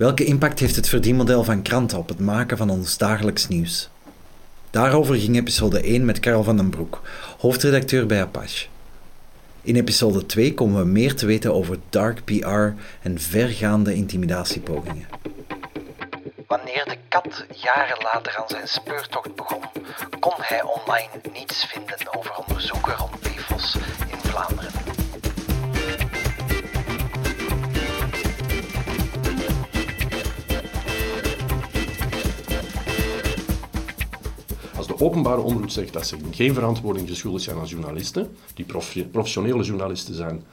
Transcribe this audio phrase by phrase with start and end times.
[0.00, 3.88] Welke impact heeft het verdienmodel van kranten op het maken van ons dagelijks nieuws?
[4.70, 7.02] Daarover ging episode 1 met Karel van den Broek,
[7.38, 8.66] hoofdredacteur bij Apache.
[9.62, 15.06] In episode 2 komen we meer te weten over dark PR en vergaande intimidatiepogingen.
[16.46, 19.62] Wanneer de kat jaren later aan zijn speurtocht begon,
[20.20, 23.29] kon hij online niets vinden over onderzoeken rond
[35.00, 38.66] openbare omroep zegt dat ze geen verantwoording verschuldigd zijn aan journalisten, die
[39.10, 40.44] professionele journalisten zijn,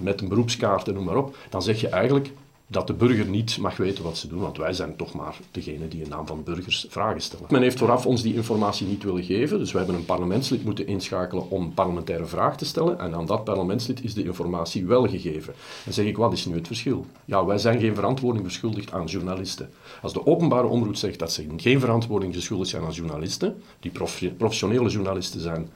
[0.00, 2.30] met een beroepskaart en noem maar op, dan zeg je eigenlijk
[2.70, 5.88] dat de burger niet mag weten wat ze doen, want wij zijn toch maar degene
[5.88, 7.46] die in naam van burgers vragen stellen.
[7.50, 10.86] Men heeft vooraf ons die informatie niet willen geven, dus wij hebben een parlementslid moeten
[10.86, 15.54] inschakelen om parlementaire vraag te stellen en aan dat parlementslid is de informatie wel gegeven.
[15.84, 17.06] Dan zeg ik, wat is nu het verschil?
[17.24, 19.70] Ja, wij zijn geen verantwoording verschuldigd aan journalisten.
[20.02, 23.92] Als de openbare omroep zegt dat ze geen verantwoording verschuldigd zijn aan journalisten, die
[24.36, 25.68] professionele journalisten zijn,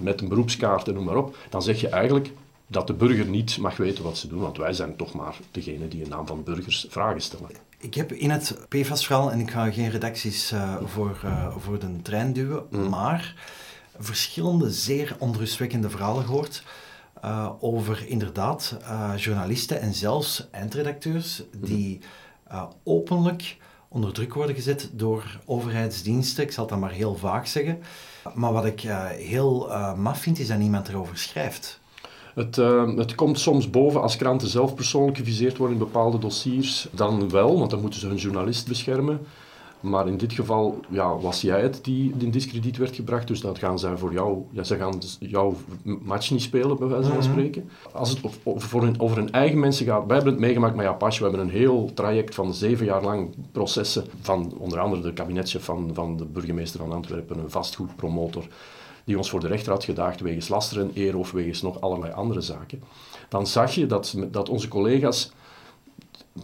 [0.00, 2.30] met een beroepskaart en noem maar op, dan zeg je eigenlijk
[2.70, 5.88] dat de burger niet mag weten wat ze doen, want wij zijn toch maar degene
[5.88, 7.50] die in naam van burgers vragen stellen.
[7.78, 12.02] Ik heb in het PFAS-verhaal, en ik ga geen redacties uh, voor, uh, voor de
[12.02, 12.88] trein duwen, mm.
[12.88, 13.34] maar
[13.98, 16.62] verschillende zeer onrustwekkende verhalen gehoord
[17.24, 18.76] uh, over inderdaad
[19.16, 22.00] journalisten en zelfs eindredacteurs die
[22.84, 23.56] openlijk
[23.88, 26.44] onder druk worden gezet door overheidsdiensten.
[26.44, 27.82] Ik zal dan maar heel vaag zeggen.
[28.34, 28.80] Maar wat ik
[29.16, 31.80] heel maf vind, is dat niemand erover schrijft.
[32.34, 36.88] Het, uh, het, komt soms boven als kranten zelf persoonlijk geviseerd worden in bepaalde dossiers.
[36.90, 39.20] Dan wel, want dan moeten ze hun journalist beschermen.
[39.80, 43.58] Maar in dit geval ja, was jij het die in discrediet werd gebracht, dus dat
[43.58, 47.30] gaan zij voor jou, ja, ze gaan jouw match niet spelen, bij wijze van mhm.
[47.30, 47.70] spreken.
[47.92, 51.18] Als het over hun, over hun eigen mensen gaat, wij hebben het meegemaakt met Apache,
[51.18, 55.64] we hebben een heel traject van zeven jaar lang processen van onder andere de kabinetchef
[55.64, 58.44] van, van de burgemeester van Antwerpen, een vastgoedpromotor,
[59.10, 62.12] die ons voor de rechter had gedaagd wegens laster en eer of wegens nog allerlei
[62.12, 62.82] andere zaken,
[63.28, 65.30] dan zag je dat, dat onze collega's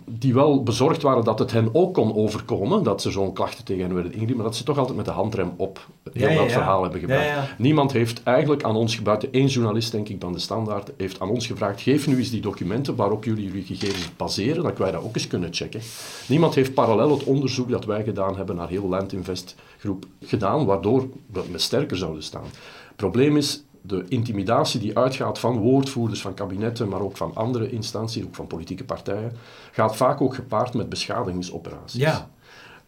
[0.05, 3.85] die wel bezorgd waren dat het hen ook kon overkomen, dat ze zo'n klachten tegen
[3.85, 6.83] hen werden ingediend, maar dat ze toch altijd met de handrem op heel dat verhaal
[6.83, 7.59] hebben gebracht.
[7.59, 11.31] Niemand heeft eigenlijk aan ons, buiten één journalist denk ik dan de standaard, heeft aan
[11.31, 15.03] ons gevraagd, geef nu eens die documenten waarop jullie jullie gegevens baseren, dat wij dat
[15.03, 15.81] ook eens kunnen checken.
[16.29, 20.65] Niemand heeft parallel het onderzoek dat wij gedaan hebben naar heel Land Invest groep gedaan,
[20.65, 22.45] waardoor we sterker zouden staan.
[22.87, 27.71] Het probleem is, de intimidatie die uitgaat van woordvoerders, van kabinetten, maar ook van andere
[27.71, 29.33] instanties, ook van politieke partijen,
[29.73, 32.01] gaat vaak ook gepaard met beschadigingsoperaties.
[32.01, 32.29] Ja.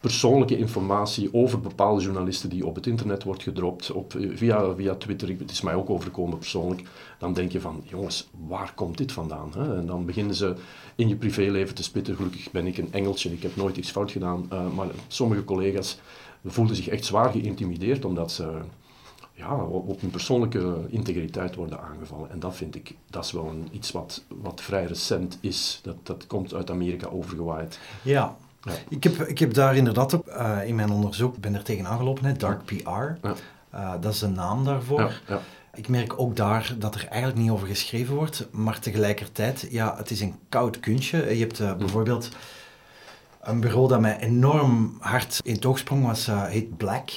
[0.00, 4.94] Persoonlijke informatie over bepaalde journalisten die op het internet wordt gedropt, op, eh, via, via
[4.94, 6.82] Twitter, het is mij ook overkomen persoonlijk,
[7.18, 9.52] dan denk je van, jongens, waar komt dit vandaan?
[9.56, 9.76] Hè?
[9.76, 10.54] En dan beginnen ze
[10.94, 12.16] in je privéleven te spitten.
[12.16, 15.98] Gelukkig ben ik een engeltje, ik heb nooit iets fout gedaan, uh, maar sommige collega's
[16.44, 18.60] voelden zich echt zwaar geïntimideerd omdat ze
[19.38, 22.30] ja, op hun persoonlijke integriteit worden aangevallen.
[22.30, 25.80] En dat vind ik, dat is wel een, iets wat, wat vrij recent is.
[25.82, 27.78] Dat, dat komt uit Amerika overgewaaid.
[28.02, 28.36] Ja.
[28.62, 28.72] ja.
[28.88, 32.24] Ik, heb, ik heb daar inderdaad op, uh, in mijn onderzoek, ben er tegen aangelopen,
[32.24, 32.80] hè, Dark PR.
[32.82, 33.34] Ja.
[33.74, 35.20] Uh, dat is een naam daarvoor.
[35.28, 35.40] Ja,
[35.74, 40.10] ik merk ook daar dat er eigenlijk niet over geschreven wordt, maar tegelijkertijd, ja, het
[40.10, 41.36] is een koud kunstje.
[41.36, 42.28] Je hebt uh, bijvoorbeeld
[43.40, 47.10] een bureau dat mij enorm hard in het oog sprong, was, heet Black.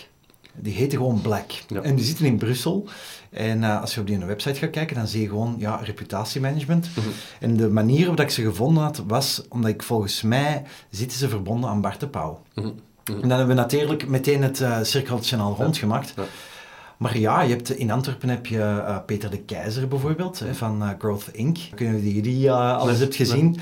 [0.55, 1.51] Die heten gewoon Black.
[1.81, 2.87] En die zitten in Brussel.
[3.29, 6.89] En uh, als je op die website gaat kijken, dan zie je gewoon ja, reputatiemanagement.
[6.95, 7.07] Mhm.
[7.39, 11.29] En de manier waarop ik ze gevonden had, was omdat ik volgens mij zitten ze
[11.29, 12.41] verbonden aan Bart de Pauw.
[12.55, 12.65] Mhm.
[12.65, 13.21] Mhm.
[13.21, 16.13] En dan hebben we natuurlijk meteen het uh, cirkeltje al rondgemaakt.
[16.15, 16.23] Ja.
[16.97, 20.83] Maar ja, je hebt, in Antwerpen heb je uh, Peter de Keizer bijvoorbeeld, hè, van
[20.83, 21.57] uh, Growth Inc.
[21.75, 23.59] Kunnen die, die al eens hebt gezien.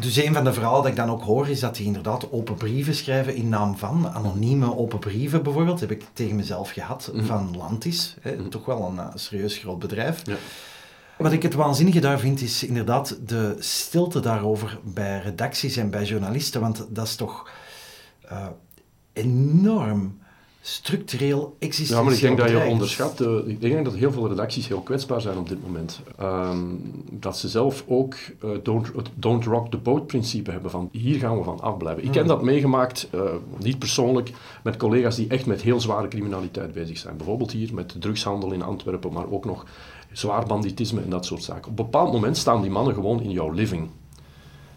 [0.00, 2.54] Dus een van de verhalen dat ik dan ook hoor, is dat die inderdaad open
[2.54, 7.24] brieven schrijven in naam van, anonieme open brieven bijvoorbeeld, heb ik tegen mezelf gehad, mhm.
[7.24, 8.48] van Lantis, hè, mhm.
[8.48, 10.26] toch wel een uh, serieus groot bedrijf.
[10.26, 10.36] Ja.
[11.16, 16.04] Wat ik het waanzinnige daar vind, is inderdaad de stilte daarover bij redacties en bij
[16.04, 17.50] journalisten, want dat is toch
[18.32, 18.46] uh,
[19.12, 20.18] enorm
[20.60, 24.28] structureel existentieel Ja, maar ik denk dat je onderschat, uh, ik denk dat heel veel
[24.28, 26.00] redacties heel kwetsbaar zijn op dit moment.
[26.16, 26.58] Ehm,
[27.10, 28.14] dat ze zelf ook
[28.44, 32.04] uh, don't, don't rock the boat principe hebben van hier gaan we van afblijven.
[32.04, 32.34] Ik heb hmm.
[32.34, 33.20] dat meegemaakt, uh,
[33.58, 34.30] niet persoonlijk,
[34.62, 37.16] met collega's die echt met heel zware criminaliteit bezig zijn.
[37.16, 39.66] Bijvoorbeeld hier met drugshandel in Antwerpen, maar ook nog
[40.12, 41.70] zwaar banditisme en dat soort zaken.
[41.70, 43.88] Op een bepaald moment staan die mannen gewoon in jouw living.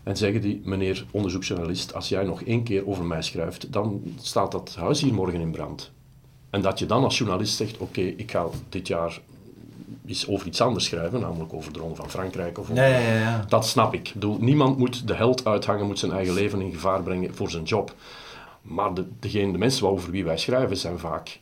[0.04, 4.52] En zeggen die, meneer onderzoeksjournalist, als jij nog één keer over mij schrijft, dan staat
[4.52, 5.92] dat huis hier morgen in brand.
[6.50, 9.20] En dat je dan als journalist zegt, oké, ik ga dit jaar
[10.06, 12.60] is over iets anders schrijven, namelijk over de Ronde van Frankrijk.
[12.60, 13.46] Of ja, ja, ja.
[13.48, 14.14] Dat snap ik.
[14.40, 17.96] niemand moet de held uithangen, moet zijn eigen leven in gevaar brengen voor zijn job.
[18.62, 21.40] Maar de, degene, de mensen over wie wij schrijven zijn vaak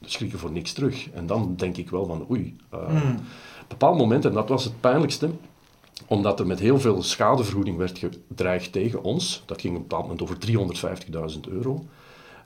[0.00, 1.10] schrikken voor niks terug.
[1.10, 2.56] En dan denk ik wel van oei.
[2.74, 2.96] Uh, mm.
[2.96, 3.18] Op een
[3.68, 5.30] bepaald moment, en dat was het pijnlijkste,
[6.10, 9.42] omdat er met heel veel schadevergoeding werd gedreigd tegen ons.
[9.46, 10.36] Dat ging op een bepaald moment over
[11.34, 11.84] 350.000 euro.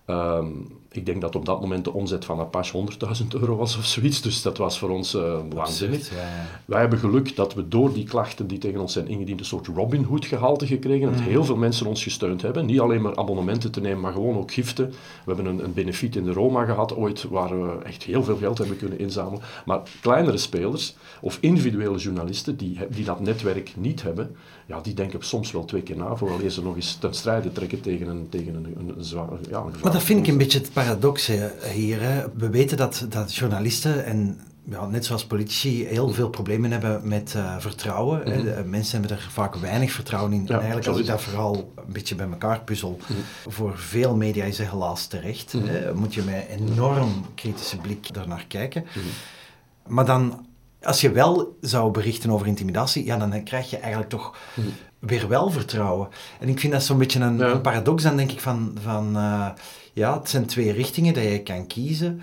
[0.06, 2.86] Um, ik denk dat op dat moment de omzet van Apache
[3.22, 4.22] 100.000 euro was of zoiets.
[4.22, 6.10] Dus dat was voor ons uh, waanzinnig.
[6.10, 6.60] Ja, ja.
[6.64, 9.66] Wij hebben geluk dat we door die klachten die tegen ons zijn ingediend een soort
[9.66, 11.10] Robin Hood gehalte gekregen.
[11.10, 11.26] Dat mm.
[11.26, 12.66] heel veel mensen ons gesteund hebben.
[12.66, 14.88] Niet alleen maar abonnementen te nemen, maar gewoon ook giften.
[15.24, 18.36] We hebben een, een benefiet in de Roma gehad ooit, waar we echt heel veel
[18.36, 19.40] geld hebben kunnen inzamelen.
[19.64, 24.36] Maar kleinere spelers of individuele journalisten die, die dat netwerk niet hebben,
[24.66, 27.80] ja, die denken soms wel twee keer na vooral ze nog eens ten strijde trekken
[27.80, 28.94] tegen een, tegen een, een.
[29.50, 31.30] Ja, een dat vind ik een beetje het paradox
[31.72, 32.00] hier.
[32.00, 32.24] Hè.
[32.36, 37.34] We weten dat, dat journalisten en ja, net zoals politici heel veel problemen hebben met
[37.36, 38.22] uh, vertrouwen.
[38.24, 38.70] Mm -hmm.
[38.70, 40.48] Mensen hebben er vaak weinig vertrouwen in.
[40.48, 43.52] en eigenlijk als ik dat vooral een beetje bij elkaar puzzel, mm -hmm.
[43.52, 45.54] voor veel media is dat helaas terecht.
[45.54, 45.70] Mm -hmm.
[45.70, 48.84] hè, moet je met een enorm kritische blik daarnaar kijken.
[49.86, 50.46] Maar dan,
[50.84, 54.36] als je wel zou berichten over intimidatie, ja, dan krijg je eigenlijk toch
[54.98, 56.08] weer wel vertrouwen.
[56.40, 58.02] En ik vind dat zo'n beetje een, een, paradox.
[58.02, 58.76] Dan denk ik van...
[58.82, 59.48] van uh,
[59.94, 62.20] ja, het zijn twee richtingen dat je kan kiezen,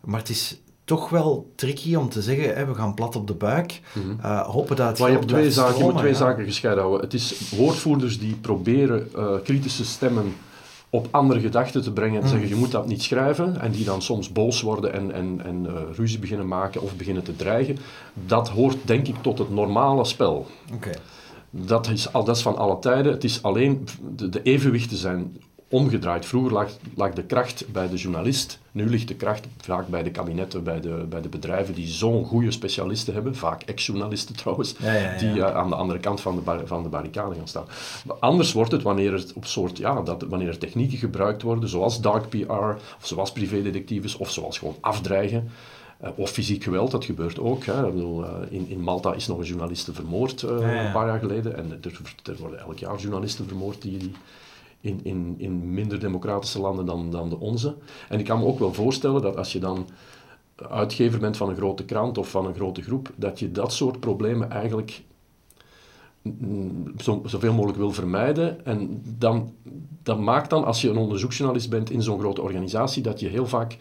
[0.00, 3.34] maar het is toch wel tricky om te zeggen, hè, we gaan plat op de
[3.34, 3.80] buik,
[4.20, 7.04] uh, hopen dat het Maar je hebt twee, zaken, je moet twee zaken gescheiden houden.
[7.04, 10.34] Het is woordvoerders die proberen uh, kritische stemmen
[10.94, 13.84] op andere gedachten te brengen en te zeggen, je moet dat niet schrijven, en die
[13.84, 17.78] dan soms boos worden en, en, en uh, ruzie beginnen maken of beginnen te dreigen.
[18.26, 20.46] Dat hoort denk ik tot het normale spel.
[20.74, 20.94] Okay.
[21.50, 23.12] Dat is, dat is van alle tijden.
[23.12, 23.86] Het is alleen,
[24.16, 25.36] de, de evenwichten zijn
[25.68, 26.26] omgedraaid.
[26.26, 30.10] Vroeger lag, lag, de kracht bij de journalist, nu ligt de kracht vaak bij de
[30.10, 34.74] kabinetten, bij de, bij de bedrijven die zo'n goede specialisten hebben, vaak ex-journalisten trouwens,
[35.18, 37.66] die uh, aan de andere kant van de, bar, van de barricade gaan staan.
[38.18, 42.00] Anders wordt het wanneer, het op soort, ja, dat, wanneer er technieken gebruikt worden, zoals
[42.00, 45.50] dark PR, of zoals privédetectives, of zoals gewoon afdreigen.
[46.04, 47.64] Uh, of fysiek geweld, dat gebeurt ook.
[47.64, 47.90] Hè.
[47.90, 51.56] Bedoel, uh, in, in, Malta is nog een journaliste vermoord een paar jaar geleden.
[51.56, 54.12] En er, er, worden elk jaar journalisten vermoord die,
[54.84, 57.74] in, in, in minder democratische landen dan, dan de onze.
[58.08, 59.88] En ik kan me ook wel voorstellen dat als je dan
[60.56, 64.00] uitgever bent van een grote krant of van een grote groep, dat je dat soort
[64.00, 65.02] problemen eigenlijk
[66.98, 68.64] zo, zoveel mogelijk wil vermijden.
[68.66, 69.54] En dan,
[70.02, 73.46] dat maakt dan, als je een onderzoeksjournalist bent in zo'n grote organisatie, dat je heel
[73.46, 73.76] vaak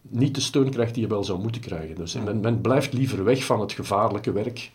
[0.00, 1.94] niet de steun krijgt die je wel zou moeten krijgen.
[1.94, 4.70] Dus men, men blijft liever weg van het gevaarlijke werk.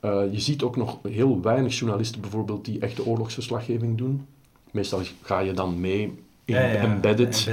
[0.00, 4.26] Uh, je ziet ook nog heel weinig journalisten bijvoorbeeld die echte oorlogsverslaggeving doen.
[4.76, 7.48] Meestal ga je dan mee in embedded.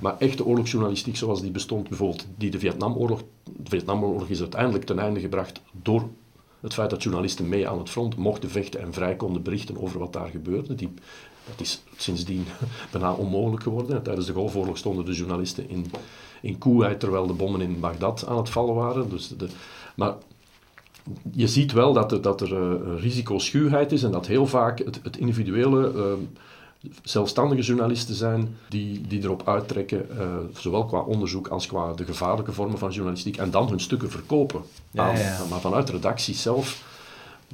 [0.00, 3.22] Maar echte oorlogsjournalistiek zoals die bestond, bijvoorbeeld die de Vietnamoorlog...
[3.44, 6.08] De Vietnamoorlog is uiteindelijk ten einde gebracht door
[6.60, 9.98] het feit dat journalisten mee aan het front mochten vechten en vrij konden berichten over
[9.98, 10.74] wat daar gebeurde.
[10.74, 10.92] Die,
[11.46, 12.44] dat is sindsdien
[12.92, 14.02] bijna onmogelijk geworden.
[14.02, 15.90] Tijdens de Golfoorlog stonden de journalisten in,
[16.42, 19.08] in Kuwait terwijl de bommen in Bagdad aan het vallen waren.
[19.08, 19.48] Dus de,
[19.96, 20.14] maar
[21.32, 25.00] je ziet wel dat er, dat er uh, risicoschuwheid is en dat heel vaak het,
[25.02, 25.92] het individuele...
[25.94, 26.12] Uh,
[27.02, 32.52] zelfstandige journalisten zijn die, die erop uittrekken, uh, zowel qua onderzoek als qua de gevaarlijke
[32.52, 34.62] vormen van journalistiek, en dan hun stukken verkopen.
[34.90, 35.44] Ja, ja.
[35.50, 36.88] Maar vanuit de redactie zelf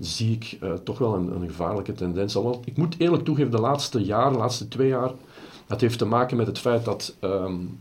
[0.00, 2.36] zie ik uh, toch wel een, een, gevaarlijke tendens.
[2.36, 5.10] Al, ik moet eerlijk toegeven, de laatste jaar, de laatste twee jaar,
[5.66, 7.80] dat heeft te maken met het feit dat um,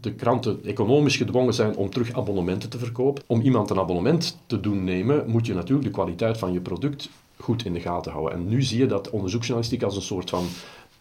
[0.00, 3.22] de kranten economisch gedwongen zijn om terug abonnementen te verkopen.
[3.26, 7.08] Om iemand een abonnement te doen nemen, moet je natuurlijk de kwaliteit van je product
[7.36, 8.38] goed in de gaten houden.
[8.38, 10.44] En nu zie je dat onderzoeksjournalistiek als een soort van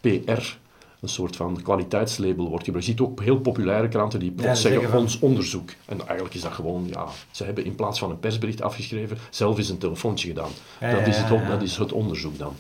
[0.01, 0.59] PR
[1.01, 2.87] een soort van kwaliteitslabel wordt gebruikt.
[2.87, 4.99] Je ziet ook heel populaire kranten die ja, zeggen van...
[4.99, 5.69] ons onderzoek.
[5.85, 9.57] En eigenlijk is dat gewoon, ja, ze hebben in plaats van een persbericht afgeschreven, zelf
[9.57, 10.51] eens een telefoontje gedaan.
[10.79, 12.53] dat, is het, dat is het onderzoek dan.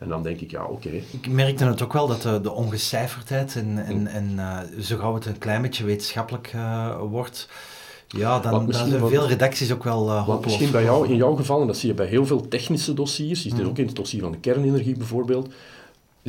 [0.00, 0.90] En dan denk ik, ja, oké.
[1.10, 5.14] Ik merkte het ook wel dat de, de ongecijferdheid en, en, en uh, zo gauw
[5.14, 7.48] het een klein beetje wetenschappelijk uh, wordt,
[8.08, 11.60] ja, dan, dan zijn veel redacties ook wel uh, misschien bij jou, in jouw geval,
[11.60, 13.68] en dat zie je bij heel veel technische dossiers, je ziet het mm.
[13.68, 15.48] ook in het dossier van de kernenergie bijvoorbeeld,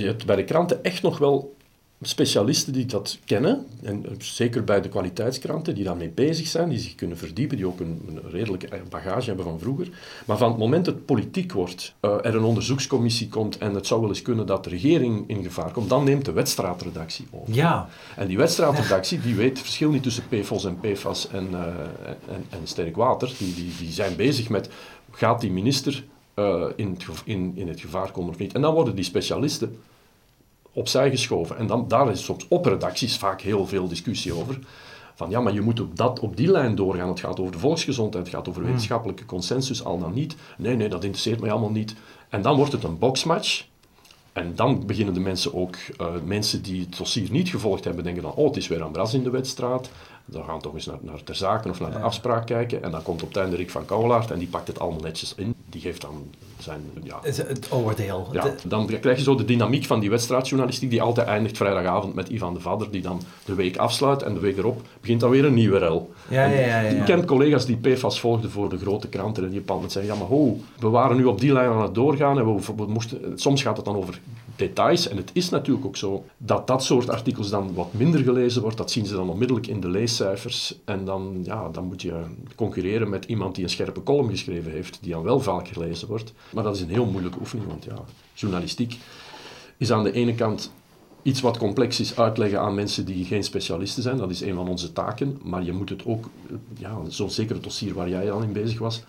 [0.06, 1.58] hebt bij de kranten echt nog wel
[2.02, 6.96] specialisten die dat kennen, en zeker bij de kwaliteitskranten, die daarmee bezig zijn, die zich
[6.96, 9.90] kunnen verdiepen, die ook een, een redelijke bagage hebben van vroeger.
[10.26, 13.88] Maar van het moment dat het politiek wordt, uh, er een onderzoekscommissie komt en het
[13.88, 17.54] zou wel eens kunnen dat de regering in gevaar komt, dan neemt de wedstraatredactie over.
[17.54, 17.90] Ja.
[18.16, 21.60] En die wedstraatredactie, die weet het verschil niet tussen PFOS en PFAS en, uh,
[22.28, 23.32] en, en sterk water.
[23.38, 24.70] Die, die, die zijn bezig met,
[25.12, 26.04] gaat die minister
[26.40, 28.54] uh, in, het, in, in het gevaar komen of niet?
[28.54, 29.80] En dan worden die specialisten
[30.74, 31.58] opzij geschoven.
[31.58, 34.60] En dan, daar is soms op redacties vaak heel veel discussie over.
[35.16, 37.10] van ja, maar je moet op, dat, op die lijn doorgaan.
[37.10, 38.70] Het gaat over de volksgezondheid, het gaat over hmm.
[38.70, 40.36] wetenschappelijke consensus, al dan niet.
[40.58, 41.96] Nee, nee, dat interesseert mij allemaal niet.
[42.30, 43.68] En dan wordt het een boxmatch.
[44.34, 48.24] En dan beginnen de mensen ook, uh, mensen die het dossier niet gevolgd hebben, denken
[48.24, 49.90] dan, oh, het is weer een bras in de wedstraat.
[50.32, 52.84] Dan gaan we toch eens naar, naar ter zaken of naar de afspraak kijken.
[52.84, 55.34] En dan komt op het einde Rick van Kouwelaert en die pakt het allemaal netjes
[55.36, 55.56] in.
[55.70, 56.82] Die geeft dan zijn...
[57.04, 58.28] Ja, het oordeel.
[58.32, 62.30] Ja, dan krijg je zo de dynamiek van die wedstrijdjournalistiek die altijd eindigt vrijdagavond met
[62.30, 65.46] Ivan de Vader, die dan de week afsluit en de week erop begint dan weer
[65.46, 66.14] een nieuwe rel.
[66.28, 69.50] Ja, ja, ja, ja, Ik ken collega's die PFAS volgden voor de grote kranten en
[69.50, 72.40] die een zeggen, ja maar ho, we waren nu op die lijn aan het doorgaan
[72.40, 73.40] en we, we moesten...
[73.40, 74.20] Soms gaat het dan over
[74.60, 75.08] details.
[75.08, 78.78] En het is natuurlijk ook zo dat dat soort artikels dan wat minder gelezen wordt.
[78.78, 80.76] Dat zien ze dan onmiddellijk in de leescijfers.
[80.86, 82.24] En dan, ja, dan moet je
[82.56, 86.34] concurreren met iemand die een scherpe column geschreven heeft, die dan wel vaak gelezen wordt.
[86.50, 87.98] Maar dat is een heel moeilijke oefening, want ja,
[88.34, 88.98] journalistiek
[89.78, 90.72] is aan de ene kant
[91.22, 94.18] iets wat complex is uitleggen aan mensen die geen specialisten zijn.
[94.18, 95.40] Dat is een van onze taken.
[95.44, 96.30] Maar je moet het ook,
[96.78, 99.04] ja, zo'n zekere dossier waar jij al in bezig was,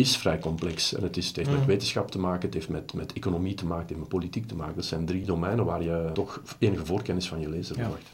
[0.00, 0.94] is vrij complex.
[0.94, 1.66] En het, is, het heeft met mm.
[1.66, 4.54] wetenschap te maken, het heeft met, met economie te maken, het heeft met politiek te
[4.54, 4.74] maken.
[4.74, 8.10] Dat zijn drie domeinen waar je toch enige voorkennis van je lezer verwacht.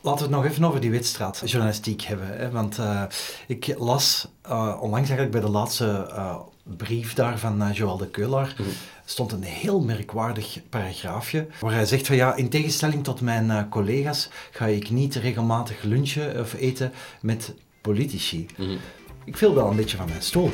[0.00, 2.26] Laten we het nog even over die witstraatjournalistiek hebben.
[2.26, 2.50] Hè?
[2.50, 3.02] Want uh,
[3.46, 8.54] ik las uh, onlangs eigenlijk bij de laatste uh, brief daar van Joël de Keulaar,
[8.58, 8.66] mm.
[9.04, 14.28] stond een heel merkwaardig paragraafje, waar hij zegt van ja, in tegenstelling tot mijn collega's
[14.50, 18.46] ga ik niet regelmatig lunchen of eten met politici.
[18.56, 18.78] Mm
[19.26, 20.50] ik viel wel een beetje van mijn stoel.